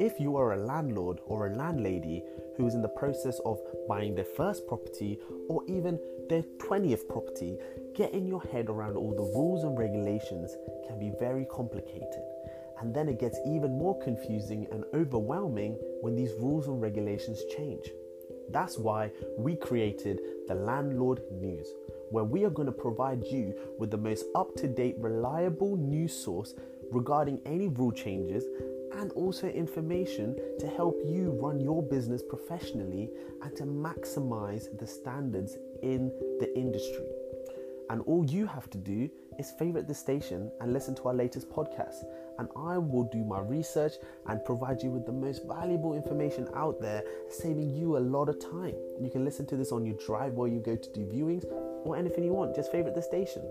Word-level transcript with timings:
if 0.00 0.18
you 0.18 0.34
are 0.34 0.54
a 0.54 0.56
landlord 0.56 1.20
or 1.26 1.46
a 1.46 1.54
landlady 1.54 2.24
who 2.56 2.66
is 2.66 2.74
in 2.74 2.80
the 2.80 2.88
process 2.88 3.38
of 3.44 3.60
buying 3.86 4.14
their 4.14 4.24
first 4.24 4.66
property 4.66 5.18
or 5.48 5.62
even 5.68 6.00
their 6.30 6.42
20th 6.58 7.06
property, 7.06 7.58
getting 7.94 8.26
your 8.26 8.42
head 8.44 8.70
around 8.70 8.96
all 8.96 9.14
the 9.14 9.38
rules 9.38 9.62
and 9.62 9.78
regulations 9.78 10.56
can 10.86 10.98
be 10.98 11.12
very 11.20 11.44
complicated. 11.52 12.22
And 12.80 12.94
then 12.94 13.10
it 13.10 13.20
gets 13.20 13.38
even 13.46 13.76
more 13.76 14.00
confusing 14.02 14.66
and 14.72 14.84
overwhelming 14.94 15.76
when 16.00 16.16
these 16.16 16.32
rules 16.38 16.66
and 16.66 16.80
regulations 16.80 17.42
change. 17.54 17.84
That's 18.48 18.78
why 18.78 19.10
we 19.36 19.54
created 19.54 20.20
the 20.48 20.54
Landlord 20.54 21.20
News, 21.30 21.68
where 22.08 22.24
we 22.24 22.44
are 22.44 22.50
going 22.50 22.66
to 22.66 22.72
provide 22.72 23.22
you 23.24 23.54
with 23.78 23.90
the 23.90 23.98
most 23.98 24.24
up 24.34 24.54
to 24.56 24.66
date, 24.66 24.96
reliable 24.98 25.76
news 25.76 26.14
source 26.14 26.54
regarding 26.92 27.40
any 27.46 27.68
rule 27.68 27.92
changes 27.92 28.44
and 28.98 29.12
also 29.12 29.48
information 29.48 30.36
to 30.58 30.66
help 30.66 31.00
you 31.04 31.30
run 31.40 31.60
your 31.60 31.82
business 31.82 32.22
professionally 32.22 33.10
and 33.42 33.56
to 33.56 33.64
maximize 33.64 34.76
the 34.78 34.86
standards 34.86 35.56
in 35.82 36.10
the 36.40 36.52
industry. 36.56 37.06
And 37.90 38.02
all 38.02 38.24
you 38.24 38.46
have 38.46 38.70
to 38.70 38.78
do 38.78 39.10
is 39.38 39.50
favorite 39.58 39.88
the 39.88 39.94
station 39.94 40.50
and 40.60 40.72
listen 40.72 40.94
to 40.96 41.08
our 41.08 41.14
latest 41.14 41.50
podcast. 41.50 42.04
And 42.38 42.48
I 42.56 42.78
will 42.78 43.04
do 43.10 43.24
my 43.24 43.40
research 43.40 43.94
and 44.26 44.44
provide 44.44 44.80
you 44.80 44.90
with 44.90 45.06
the 45.06 45.12
most 45.12 45.44
valuable 45.48 45.94
information 45.94 46.48
out 46.54 46.80
there, 46.80 47.02
saving 47.28 47.74
you 47.74 47.96
a 47.96 47.98
lot 47.98 48.28
of 48.28 48.38
time. 48.38 48.76
You 49.00 49.10
can 49.10 49.24
listen 49.24 49.44
to 49.46 49.56
this 49.56 49.72
on 49.72 49.84
your 49.84 49.96
drive 50.06 50.34
while 50.34 50.46
you 50.46 50.60
go 50.60 50.76
to 50.76 50.92
do 50.92 51.00
viewings 51.00 51.44
or 51.84 51.96
anything 51.96 52.22
you 52.22 52.32
want. 52.32 52.54
Just 52.54 52.70
favorite 52.70 52.94
the 52.94 53.02
station. 53.02 53.42